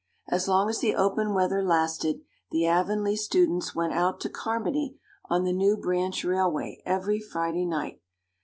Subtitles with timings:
[0.29, 4.97] As long as the open weather lasted the Avonlea students went out to Carmody
[5.29, 8.01] on the new branch railway every Friday night.